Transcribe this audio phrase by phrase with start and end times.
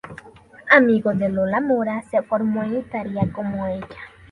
[0.71, 3.85] Amigo de Lola Mora, se formó en Italia como ella.